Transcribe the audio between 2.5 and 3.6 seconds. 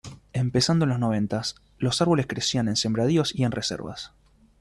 en sembradíos y en